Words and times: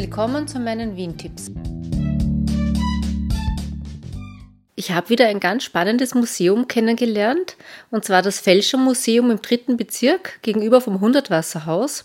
Willkommen 0.00 0.46
zu 0.46 0.60
meinen 0.60 0.94
Wien-Tipps. 0.94 1.50
Ich 4.76 4.92
habe 4.92 5.08
wieder 5.08 5.26
ein 5.26 5.40
ganz 5.40 5.64
spannendes 5.64 6.14
Museum 6.14 6.68
kennengelernt, 6.68 7.56
und 7.90 8.04
zwar 8.04 8.22
das 8.22 8.38
Fälscher 8.38 8.78
Museum 8.78 9.32
im 9.32 9.42
dritten 9.42 9.76
Bezirk 9.76 10.40
gegenüber 10.42 10.80
vom 10.80 11.00
Hundertwasserhaus. 11.00 12.04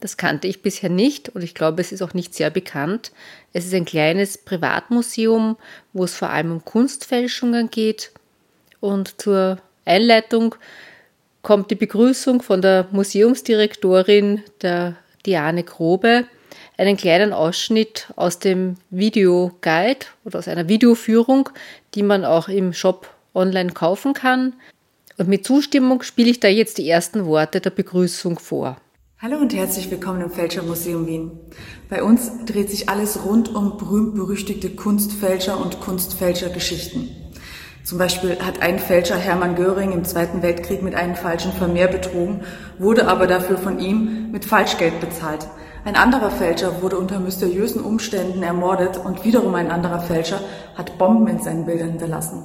Das 0.00 0.16
kannte 0.16 0.48
ich 0.48 0.62
bisher 0.62 0.90
nicht 0.90 1.28
und 1.28 1.44
ich 1.44 1.54
glaube, 1.54 1.80
es 1.80 1.92
ist 1.92 2.02
auch 2.02 2.12
nicht 2.12 2.34
sehr 2.34 2.50
bekannt. 2.50 3.12
Es 3.52 3.64
ist 3.64 3.72
ein 3.72 3.84
kleines 3.84 4.38
Privatmuseum, 4.38 5.56
wo 5.92 6.02
es 6.02 6.16
vor 6.16 6.30
allem 6.30 6.50
um 6.50 6.64
Kunstfälschungen 6.64 7.70
geht. 7.70 8.10
Und 8.80 9.20
zur 9.22 9.58
Einleitung 9.84 10.56
kommt 11.42 11.70
die 11.70 11.76
Begrüßung 11.76 12.42
von 12.42 12.62
der 12.62 12.88
Museumsdirektorin, 12.90 14.42
der 14.60 14.96
Diane 15.24 15.62
Grobe 15.62 16.24
einen 16.78 16.96
kleinen 16.96 17.32
Ausschnitt 17.32 18.06
aus 18.16 18.38
dem 18.38 18.76
Videoguide 18.90 20.06
oder 20.24 20.38
aus 20.38 20.48
einer 20.48 20.68
Videoführung, 20.68 21.50
die 21.94 22.04
man 22.04 22.24
auch 22.24 22.48
im 22.48 22.72
Shop 22.72 23.10
online 23.34 23.72
kaufen 23.72 24.14
kann. 24.14 24.54
Und 25.18 25.28
mit 25.28 25.44
Zustimmung 25.44 26.02
spiele 26.02 26.30
ich 26.30 26.40
da 26.40 26.48
jetzt 26.48 26.78
die 26.78 26.88
ersten 26.88 27.26
Worte 27.26 27.60
der 27.60 27.70
Begrüßung 27.70 28.38
vor. 28.38 28.76
Hallo 29.20 29.38
und 29.38 29.52
herzlich 29.52 29.90
willkommen 29.90 30.20
im 30.20 30.30
Fälschermuseum 30.30 31.08
Wien. 31.08 31.32
Bei 31.88 32.04
uns 32.04 32.30
dreht 32.46 32.70
sich 32.70 32.88
alles 32.88 33.24
rund 33.24 33.52
um 33.52 33.76
berühmt-berüchtigte 33.76 34.70
Kunstfälscher 34.70 35.60
und 35.60 35.80
Kunstfälschergeschichten. 35.80 37.10
Zum 37.82 37.98
Beispiel 37.98 38.38
hat 38.38 38.62
ein 38.62 38.78
Fälscher 38.78 39.16
Hermann 39.16 39.56
Göring 39.56 39.90
im 39.90 40.04
Zweiten 40.04 40.42
Weltkrieg 40.42 40.82
mit 40.82 40.94
einem 40.94 41.16
falschen 41.16 41.52
Vermehr 41.52 41.88
betrogen, 41.88 42.42
wurde 42.78 43.08
aber 43.08 43.26
dafür 43.26 43.58
von 43.58 43.80
ihm 43.80 44.30
mit 44.30 44.44
Falschgeld 44.44 45.00
bezahlt. 45.00 45.48
Ein 45.84 45.96
anderer 45.96 46.30
Fälscher 46.30 46.82
wurde 46.82 46.98
unter 46.98 47.20
mysteriösen 47.20 47.82
Umständen 47.82 48.42
ermordet 48.42 48.96
und 48.96 49.24
wiederum 49.24 49.54
ein 49.54 49.70
anderer 49.70 50.00
Fälscher 50.00 50.40
hat 50.74 50.98
Bomben 50.98 51.28
in 51.28 51.40
seinen 51.40 51.66
Bildern 51.66 51.90
hinterlassen. 51.90 52.44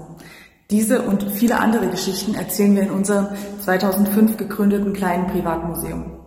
Diese 0.69 1.01
und 1.01 1.23
viele 1.31 1.59
andere 1.59 1.87
Geschichten 1.87 2.35
erzählen 2.35 2.75
wir 2.75 2.83
in 2.83 2.91
unserem 2.91 3.27
2005 3.63 4.37
gegründeten 4.37 4.93
kleinen 4.93 5.27
Privatmuseum. 5.27 6.19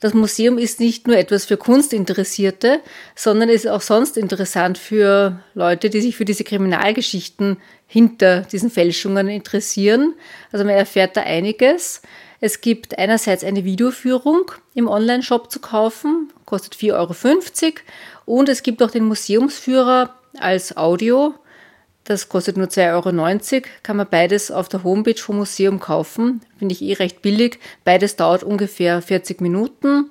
Das 0.00 0.12
Museum 0.12 0.58
ist 0.58 0.80
nicht 0.80 1.06
nur 1.06 1.16
etwas 1.16 1.46
für 1.46 1.56
Kunstinteressierte, 1.56 2.80
sondern 3.14 3.48
ist 3.48 3.66
auch 3.66 3.80
sonst 3.80 4.18
interessant 4.18 4.76
für 4.76 5.40
Leute, 5.54 5.88
die 5.88 6.02
sich 6.02 6.14
für 6.14 6.26
diese 6.26 6.44
Kriminalgeschichten 6.44 7.56
hinter 7.86 8.42
diesen 8.42 8.70
Fälschungen 8.70 9.28
interessieren. 9.28 10.14
Also 10.52 10.64
man 10.64 10.74
erfährt 10.74 11.16
da 11.16 11.22
einiges. 11.22 12.02
Es 12.46 12.60
gibt 12.60 12.98
einerseits 12.98 13.42
eine 13.42 13.64
Videoführung 13.64 14.52
im 14.74 14.86
Online-Shop 14.86 15.50
zu 15.50 15.60
kaufen, 15.60 16.30
kostet 16.44 16.74
4,50 16.74 16.92
Euro. 16.92 17.72
Und 18.26 18.50
es 18.50 18.62
gibt 18.62 18.82
auch 18.82 18.90
den 18.90 19.06
Museumsführer 19.06 20.14
als 20.38 20.76
Audio. 20.76 21.32
Das 22.04 22.28
kostet 22.28 22.58
nur 22.58 22.66
2,90 22.66 23.54
Euro. 23.54 23.66
Kann 23.82 23.96
man 23.96 24.08
beides 24.10 24.50
auf 24.50 24.68
der 24.68 24.84
Homepage 24.84 25.16
vom 25.16 25.38
Museum 25.38 25.80
kaufen. 25.80 26.42
Finde 26.58 26.74
ich 26.74 26.82
eh 26.82 26.92
recht 26.92 27.22
billig. 27.22 27.60
Beides 27.82 28.16
dauert 28.16 28.44
ungefähr 28.44 29.00
40 29.00 29.40
Minuten. 29.40 30.10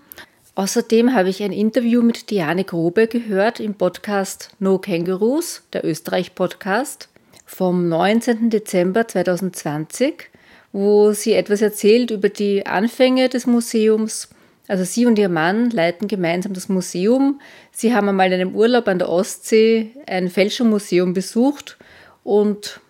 Außerdem 0.55 1.13
habe 1.13 1.29
ich 1.29 1.43
ein 1.43 1.51
Interview 1.51 2.01
mit 2.01 2.31
Diane 2.31 2.63
Grobe 2.63 3.05
gehört 3.05 3.59
im 3.59 3.75
Podcast 3.75 4.49
No 4.57 4.79
Kangaroos, 4.79 5.61
der 5.71 5.85
Österreich-Podcast, 5.85 7.09
vom 7.45 7.89
19. 7.89 8.49
Dezember 8.49 9.07
2020 9.07 10.32
wo 10.73 11.13
sie 11.13 11.33
etwas 11.33 11.61
erzählt 11.61 12.11
über 12.11 12.27
die 12.27 12.65
Anfänge 12.65 13.29
des 13.29 13.47
Museums. 13.47 14.29
Also 14.67 14.83
sie 14.83 15.05
und 15.05 15.19
ihr 15.19 15.29
Mann 15.29 15.69
leiten 15.69 16.07
gemeinsam 16.07 16.53
das 16.53 16.67
Museum. 16.67 17.39
Sie 17.71 17.93
haben 17.93 18.09
einmal 18.09 18.27
in 18.27 18.41
einem 18.41 18.55
Urlaub 18.55 18.87
an 18.87 18.99
der 18.99 19.09
Ostsee 19.09 19.91
ein 20.07 20.29
Fälschermuseum 20.29 21.13
besucht 21.13 21.77
und 22.23 22.81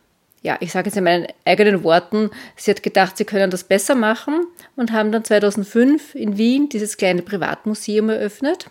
ja, 0.43 0.57
ich 0.59 0.73
sage 0.73 0.89
jetzt 0.89 0.97
in 0.97 1.05
meinen 1.05 1.27
eigenen 1.45 1.83
Worten, 1.83 2.29
sie 2.57 2.71
hat 2.71 2.83
gedacht, 2.83 3.17
sie 3.17 3.23
können 3.23 3.49
das 3.49 3.63
besser 3.63 3.95
machen 3.95 4.45
und 4.75 4.91
haben 4.91 5.11
dann 5.11 5.23
2005 5.23 6.15
in 6.15 6.37
Wien 6.37 6.67
dieses 6.67 6.97
kleine 6.97 7.21
Privatmuseum 7.21 8.09
eröffnet. 8.09 8.67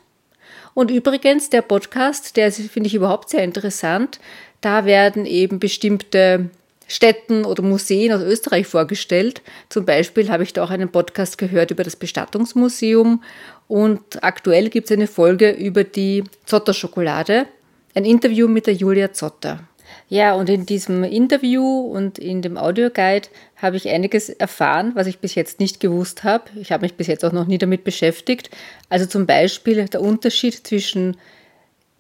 Und 0.74 0.90
übrigens, 0.90 1.48
der 1.48 1.62
Podcast, 1.62 2.36
der 2.36 2.52
finde 2.52 2.88
ich 2.88 2.94
überhaupt 2.94 3.30
sehr 3.30 3.42
interessant, 3.42 4.20
da 4.60 4.84
werden 4.84 5.24
eben 5.24 5.58
bestimmte 5.58 6.50
Städten 6.88 7.44
oder 7.44 7.62
Museen 7.62 8.12
aus 8.12 8.22
Österreich 8.22 8.66
vorgestellt. 8.66 9.42
Zum 9.68 9.84
Beispiel 9.84 10.30
habe 10.30 10.42
ich 10.42 10.52
da 10.52 10.64
auch 10.64 10.70
einen 10.70 10.90
Podcast 10.90 11.38
gehört 11.38 11.70
über 11.70 11.84
das 11.84 11.96
Bestattungsmuseum 11.96 13.22
und 13.68 14.22
aktuell 14.22 14.68
gibt 14.68 14.90
es 14.90 14.96
eine 14.96 15.06
Folge 15.06 15.50
über 15.50 15.84
die 15.84 16.24
Zotter-Schokolade, 16.46 17.46
ein 17.94 18.04
Interview 18.04 18.48
mit 18.48 18.66
der 18.66 18.74
Julia 18.74 19.12
Zotter. 19.12 19.60
Ja, 20.08 20.34
und 20.34 20.50
in 20.50 20.66
diesem 20.66 21.04
Interview 21.04 21.62
und 21.62 22.18
in 22.18 22.42
dem 22.42 22.58
Audioguide 22.58 23.28
habe 23.56 23.76
ich 23.76 23.88
einiges 23.88 24.28
erfahren, 24.28 24.92
was 24.94 25.06
ich 25.06 25.20
bis 25.20 25.34
jetzt 25.34 25.60
nicht 25.60 25.80
gewusst 25.80 26.24
habe. 26.24 26.44
Ich 26.56 26.72
habe 26.72 26.82
mich 26.82 26.94
bis 26.94 27.06
jetzt 27.06 27.24
auch 27.24 27.32
noch 27.32 27.46
nie 27.46 27.58
damit 27.58 27.84
beschäftigt. 27.84 28.50
Also 28.88 29.06
zum 29.06 29.26
Beispiel 29.26 29.84
der 29.86 30.02
Unterschied 30.02 30.66
zwischen 30.66 31.16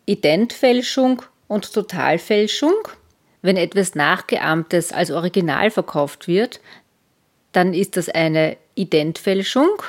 Identfälschung 0.04 1.22
und 1.48 1.72
Totalfälschung. 1.72 2.74
Wenn 3.42 3.56
etwas 3.56 3.94
Nachgeahmtes 3.94 4.92
als 4.92 5.10
Original 5.10 5.70
verkauft 5.70 6.28
wird, 6.28 6.60
dann 7.50 7.74
ist 7.74 7.96
das 7.96 8.08
eine 8.08 8.56
Identfälschung. 8.74 9.82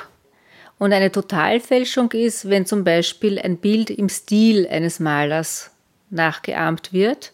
Und 0.78 0.92
eine 0.92 1.12
Totalfälschung 1.12 2.10
ist, 2.12 2.50
wenn 2.50 2.66
zum 2.66 2.84
Beispiel 2.84 3.38
ein 3.38 3.56
Bild 3.56 3.90
im 3.90 4.08
Stil 4.08 4.66
eines 4.66 4.98
Malers 4.98 5.70
nachgeahmt 6.10 6.92
wird. 6.92 7.32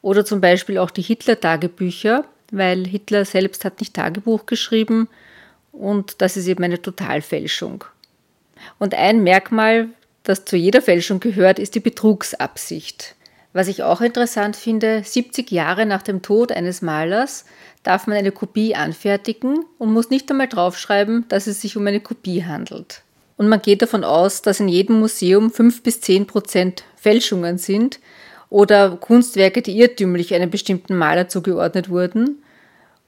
Oder 0.00 0.24
zum 0.24 0.40
Beispiel 0.40 0.78
auch 0.78 0.90
die 0.90 1.02
Hitler-Tagebücher, 1.02 2.24
weil 2.50 2.86
Hitler 2.86 3.24
selbst 3.24 3.64
hat 3.64 3.80
nicht 3.80 3.94
Tagebuch 3.94 4.46
geschrieben 4.46 5.08
und 5.72 6.22
das 6.22 6.36
ist 6.36 6.46
eben 6.46 6.64
eine 6.64 6.80
Totalfälschung. 6.80 7.84
Und 8.78 8.94
ein 8.94 9.22
Merkmal, 9.22 9.88
das 10.24 10.44
zu 10.44 10.56
jeder 10.56 10.82
Fälschung 10.82 11.20
gehört, 11.20 11.58
ist 11.58 11.74
die 11.74 11.80
Betrugsabsicht. 11.80 13.14
Was 13.52 13.68
ich 13.68 13.82
auch 13.82 14.00
interessant 14.00 14.56
finde, 14.56 15.02
70 15.04 15.50
Jahre 15.50 15.86
nach 15.86 16.02
dem 16.02 16.22
Tod 16.22 16.52
eines 16.52 16.82
Malers 16.82 17.44
darf 17.82 18.06
man 18.06 18.18
eine 18.18 18.32
Kopie 18.32 18.74
anfertigen 18.74 19.64
und 19.78 19.92
muss 19.92 20.10
nicht 20.10 20.30
einmal 20.30 20.48
draufschreiben, 20.48 21.24
dass 21.28 21.46
es 21.46 21.60
sich 21.60 21.76
um 21.76 21.86
eine 21.86 22.00
Kopie 22.00 22.44
handelt. 22.44 23.02
Und 23.36 23.48
man 23.48 23.62
geht 23.62 23.82
davon 23.82 24.04
aus, 24.04 24.42
dass 24.42 24.60
in 24.60 24.68
jedem 24.68 24.98
Museum 24.98 25.50
5 25.50 25.82
bis 25.82 26.00
10 26.00 26.26
Prozent 26.26 26.84
Fälschungen 26.96 27.56
sind 27.56 28.00
oder 28.50 28.96
Kunstwerke, 28.96 29.62
die 29.62 29.78
irrtümlich 29.78 30.34
einem 30.34 30.50
bestimmten 30.50 30.96
Maler 30.96 31.28
zugeordnet 31.28 31.88
wurden. 31.88 32.42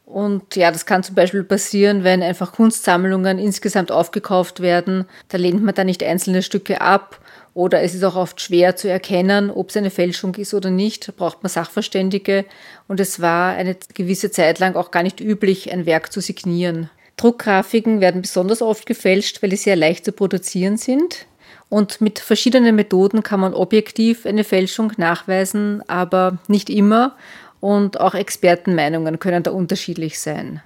Und 0.07 0.57
ja, 0.57 0.71
das 0.73 0.87
kann 0.87 1.03
zum 1.03 1.15
Beispiel 1.15 1.45
passieren, 1.45 2.03
wenn 2.03 2.23
einfach 2.23 2.53
Kunstsammlungen 2.53 3.39
insgesamt 3.39 3.93
aufgekauft 3.93 4.61
werden. 4.61 5.05
Da 5.29 5.39
lehnt 5.39 5.63
man 5.63 5.75
dann 5.75 5.87
nicht 5.87 6.03
einzelne 6.03 6.43
Stücke 6.43 6.81
ab 6.81 7.20
oder 7.53 7.83
es 7.83 7.95
ist 7.95 8.05
auch 8.05 8.17
oft 8.17 8.41
schwer 8.41 8.77
zu 8.77 8.89
erkennen, 8.89 9.51
ob 9.51 9.71
es 9.71 9.77
eine 9.77 9.91
Fälschung 9.91 10.35
ist 10.37 10.55
oder 10.55 10.71
nicht. 10.71 11.09
Da 11.09 11.13
braucht 11.17 11.43
man 11.43 11.51
Sachverständige. 11.51 12.45
Und 12.87 13.01
es 13.01 13.21
war 13.21 13.55
eine 13.55 13.77
gewisse 13.95 14.31
Zeit 14.31 14.61
lang 14.61 14.77
auch 14.77 14.91
gar 14.91 15.03
nicht 15.03 15.21
üblich, 15.21 15.73
ein 15.73 15.85
Werk 15.85 16.13
zu 16.13 16.21
signieren. 16.21 16.91
Druckgrafiken 17.17 18.01
werden 18.01 18.23
besonders 18.23 18.63
oft 18.63 18.87
gefälscht, 18.87 19.43
weil 19.43 19.51
sie 19.51 19.57
sehr 19.57 19.77
leicht 19.77 20.05
zu 20.05 20.13
produzieren 20.13 20.77
sind. 20.77 21.27
Und 21.69 22.01
mit 22.01 22.19
verschiedenen 22.19 22.77
Methoden 22.77 23.23
kann 23.23 23.41
man 23.41 23.55
objektiv 23.55 24.27
eine 24.27 24.45
Fälschung 24.45 24.93
nachweisen, 24.97 25.83
aber 25.89 26.39
nicht 26.49 26.71
immer. 26.71 27.17
Und 27.61 28.01
auch 28.01 28.15
Expertenmeinungen 28.15 29.19
können 29.19 29.43
da 29.43 29.51
unterschiedlich 29.51 30.19
sein. 30.19 30.63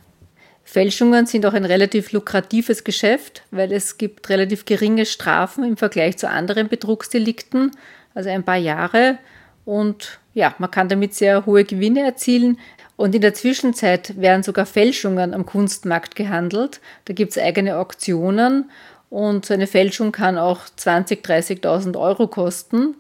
Fälschungen 0.65 1.27
sind 1.27 1.45
auch 1.47 1.53
ein 1.53 1.65
relativ 1.65 2.13
lukratives 2.13 2.85
Geschäft, 2.85 3.43
weil 3.51 3.71
es 3.73 3.99
gibt 3.99 4.29
relativ 4.31 4.65
geringe 4.65 5.07
Strafen 5.07 5.63
im 5.63 5.77
Vergleich 5.77 6.17
zu 6.17 6.29
anderen 6.29 6.69
Betrugsdelikten, 6.69 7.71
also 8.15 8.31
ein 8.31 8.45
paar 8.45 8.57
Jahre. 8.57 9.19
Und 9.65 10.19
ja, 10.33 10.55
man 10.59 10.71
kann 10.71 10.89
damit 10.89 11.15
sehr 11.15 11.47
hohe 11.47 11.65
Gewinne 11.65 12.01
erzielen. 12.01 12.59
Und 12.97 13.15
in 13.15 13.21
der 13.21 13.35
Zwischenzeit 13.35 14.21
werden 14.21 14.43
sogar 14.43 14.67
Fälschungen 14.67 15.35
am 15.35 15.47
Kunstmarkt 15.47 16.17
gehandelt. 16.17 16.81
Da 17.05 17.15
gibt 17.15 17.33
es 17.33 17.43
eigene 17.43 17.77
Auktionen 17.77 18.71
und 19.11 19.47
so 19.47 19.55
eine 19.55 19.67
Fälschung 19.69 20.11
kann 20.11 20.39
auch 20.39 20.63
20.000, 20.77 21.63
30.000 21.63 21.97
Euro 22.01 22.27
kosten. 22.27 22.97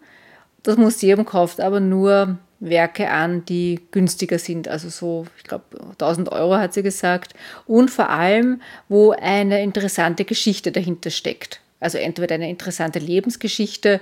Das 0.62 0.76
Museum 0.76 1.24
kauft 1.24 1.60
aber 1.60 1.80
nur 1.80 2.38
Werke 2.60 3.10
an, 3.10 3.44
die 3.44 3.80
günstiger 3.90 4.38
sind, 4.38 4.68
also 4.68 4.88
so, 4.88 5.26
ich 5.38 5.44
glaube, 5.44 5.64
1000 5.92 6.32
Euro 6.32 6.56
hat 6.56 6.72
sie 6.72 6.82
gesagt. 6.82 7.34
Und 7.66 7.90
vor 7.90 8.08
allem, 8.10 8.62
wo 8.88 9.12
eine 9.12 9.62
interessante 9.62 10.24
Geschichte 10.24 10.72
dahinter 10.72 11.10
steckt. 11.10 11.60
Also 11.80 11.98
entweder 11.98 12.36
eine 12.36 12.48
interessante 12.48 12.98
Lebensgeschichte 12.98 14.00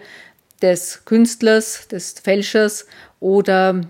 des 0.60 1.04
Künstlers, 1.04 1.88
des 1.88 2.12
Fälschers 2.12 2.87
oder 3.19 3.81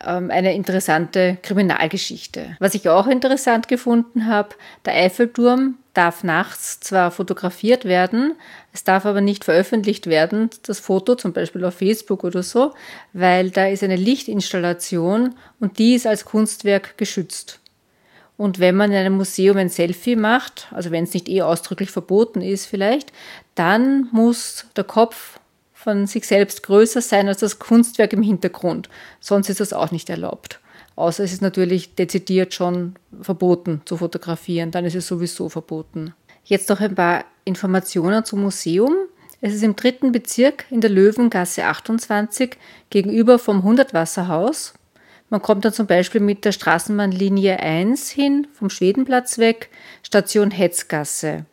eine 0.00 0.54
interessante 0.54 1.38
Kriminalgeschichte. 1.42 2.56
Was 2.58 2.74
ich 2.74 2.88
auch 2.88 3.06
interessant 3.06 3.68
gefunden 3.68 4.26
habe, 4.26 4.50
der 4.84 4.94
Eiffelturm 4.94 5.76
darf 5.94 6.24
nachts 6.24 6.80
zwar 6.80 7.10
fotografiert 7.10 7.84
werden, 7.84 8.34
es 8.72 8.84
darf 8.84 9.06
aber 9.06 9.20
nicht 9.20 9.44
veröffentlicht 9.44 10.06
werden, 10.06 10.50
das 10.62 10.78
Foto 10.78 11.14
zum 11.14 11.32
Beispiel 11.32 11.64
auf 11.64 11.74
Facebook 11.74 12.24
oder 12.24 12.42
so, 12.42 12.74
weil 13.12 13.50
da 13.50 13.66
ist 13.66 13.82
eine 13.82 13.96
Lichtinstallation 13.96 15.34
und 15.60 15.78
die 15.78 15.94
ist 15.94 16.06
als 16.06 16.24
Kunstwerk 16.24 16.98
geschützt. 16.98 17.60
Und 18.36 18.58
wenn 18.58 18.76
man 18.76 18.90
in 18.90 18.98
einem 18.98 19.16
Museum 19.16 19.56
ein 19.56 19.70
Selfie 19.70 20.16
macht, 20.16 20.68
also 20.70 20.90
wenn 20.90 21.04
es 21.04 21.14
nicht 21.14 21.28
eh 21.28 21.40
ausdrücklich 21.40 21.90
verboten 21.90 22.42
ist 22.42 22.66
vielleicht, 22.66 23.12
dann 23.54 24.08
muss 24.12 24.66
der 24.76 24.84
Kopf 24.84 25.40
von 25.86 26.08
sich 26.08 26.26
selbst 26.26 26.64
größer 26.64 27.00
sein 27.00 27.28
als 27.28 27.38
das 27.38 27.60
Kunstwerk 27.60 28.12
im 28.12 28.20
Hintergrund. 28.20 28.88
Sonst 29.20 29.48
ist 29.48 29.60
das 29.60 29.72
auch 29.72 29.92
nicht 29.92 30.10
erlaubt. 30.10 30.58
Außer 30.96 31.22
es 31.22 31.32
ist 31.32 31.42
natürlich 31.42 31.94
dezidiert 31.94 32.54
schon 32.54 32.96
verboten 33.22 33.82
zu 33.84 33.98
fotografieren, 33.98 34.72
dann 34.72 34.84
ist 34.84 34.96
es 34.96 35.06
sowieso 35.06 35.48
verboten. 35.48 36.12
Jetzt 36.42 36.70
noch 36.70 36.80
ein 36.80 36.96
paar 36.96 37.24
Informationen 37.44 38.24
zum 38.24 38.42
Museum. 38.42 38.96
Es 39.40 39.54
ist 39.54 39.62
im 39.62 39.76
dritten 39.76 40.10
Bezirk 40.10 40.64
in 40.70 40.80
der 40.80 40.90
Löwengasse 40.90 41.66
28 41.66 42.56
gegenüber 42.90 43.38
vom 43.38 43.62
Hundertwasserhaus. 43.62 44.74
Man 45.30 45.40
kommt 45.40 45.64
dann 45.64 45.72
zum 45.72 45.86
Beispiel 45.86 46.20
mit 46.20 46.44
der 46.44 46.50
Straßenbahnlinie 46.50 47.60
1 47.60 48.10
hin, 48.10 48.48
vom 48.52 48.70
Schwedenplatz 48.70 49.38
weg, 49.38 49.70
Station 50.02 50.50
Hetzgasse. 50.50 51.44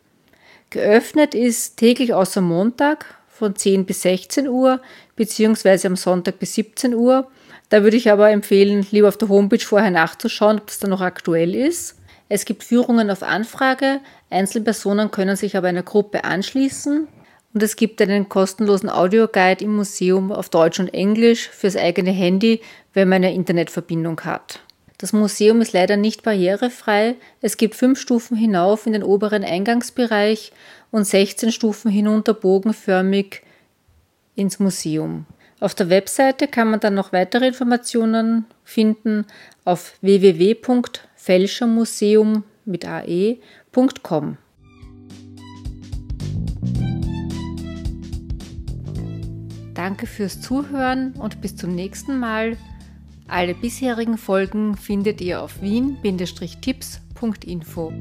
Geöffnet 0.70 1.36
ist 1.36 1.76
täglich 1.76 2.12
außer 2.12 2.40
Montag 2.40 3.06
von 3.34 3.56
10 3.56 3.84
bis 3.84 4.02
16 4.02 4.48
Uhr, 4.48 4.80
beziehungsweise 5.16 5.88
am 5.88 5.96
Sonntag 5.96 6.38
bis 6.38 6.54
17 6.54 6.94
Uhr. 6.94 7.26
Da 7.68 7.82
würde 7.82 7.96
ich 7.96 8.10
aber 8.10 8.30
empfehlen, 8.30 8.86
lieber 8.90 9.08
auf 9.08 9.16
der 9.16 9.28
Homepage 9.28 9.58
vorher 9.58 9.90
nachzuschauen, 9.90 10.58
ob 10.58 10.66
das 10.68 10.78
dann 10.78 10.90
noch 10.90 11.00
aktuell 11.00 11.54
ist. 11.54 11.98
Es 12.28 12.44
gibt 12.44 12.64
Führungen 12.64 13.10
auf 13.10 13.22
Anfrage. 13.22 14.00
Einzelpersonen 14.30 15.10
können 15.10 15.36
sich 15.36 15.56
aber 15.56 15.68
einer 15.68 15.82
Gruppe 15.82 16.24
anschließen. 16.24 17.08
Und 17.52 17.62
es 17.62 17.76
gibt 17.76 18.02
einen 18.02 18.28
kostenlosen 18.28 18.88
Audioguide 18.88 19.64
im 19.64 19.76
Museum 19.76 20.32
auf 20.32 20.48
Deutsch 20.48 20.80
und 20.80 20.92
Englisch 20.92 21.48
fürs 21.48 21.76
eigene 21.76 22.10
Handy, 22.10 22.60
wenn 22.92 23.08
man 23.08 23.22
eine 23.22 23.34
Internetverbindung 23.34 24.20
hat. 24.22 24.60
Das 25.04 25.12
Museum 25.12 25.60
ist 25.60 25.74
leider 25.74 25.98
nicht 25.98 26.22
barrierefrei. 26.22 27.16
Es 27.42 27.58
gibt 27.58 27.74
fünf 27.74 28.00
Stufen 28.00 28.38
hinauf 28.38 28.86
in 28.86 28.94
den 28.94 29.02
oberen 29.02 29.44
Eingangsbereich 29.44 30.50
und 30.90 31.06
16 31.06 31.52
Stufen 31.52 31.90
hinunter 31.90 32.32
bogenförmig 32.32 33.42
ins 34.34 34.60
Museum. 34.60 35.26
Auf 35.60 35.74
der 35.74 35.90
Webseite 35.90 36.48
kann 36.48 36.70
man 36.70 36.80
dann 36.80 36.94
noch 36.94 37.12
weitere 37.12 37.48
Informationen 37.48 38.46
finden 38.62 39.26
auf 39.66 39.92
www.fälschermuseum 40.00 42.44
mit 42.64 42.86
ae.com. 42.86 44.38
Danke 49.74 50.06
fürs 50.06 50.40
Zuhören 50.40 51.12
und 51.18 51.42
bis 51.42 51.56
zum 51.56 51.74
nächsten 51.74 52.18
Mal. 52.18 52.56
Alle 53.34 53.54
bisherigen 53.56 54.16
Folgen 54.16 54.76
findet 54.76 55.20
ihr 55.20 55.42
auf 55.42 55.60
wien-tipps.info. 55.60 57.92